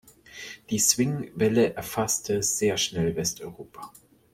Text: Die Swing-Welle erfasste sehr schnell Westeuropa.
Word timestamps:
Die 0.71 0.79
Swing-Welle 0.79 1.73
erfasste 1.75 2.41
sehr 2.41 2.77
schnell 2.77 3.15
Westeuropa. 3.15 3.91